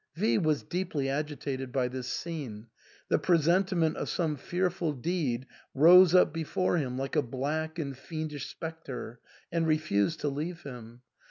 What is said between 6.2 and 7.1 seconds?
before him